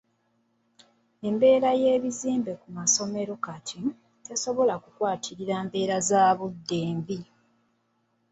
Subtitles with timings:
[1.27, 3.81] Embeera y'ebizimbe ku ssomero kati
[4.25, 7.19] tesobola kukwatirira mbeera za budde mbi.